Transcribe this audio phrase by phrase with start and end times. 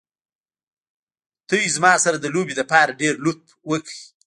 [1.47, 3.93] تاسې زما سره د لوبې لپاره ډېر لطف وکړ.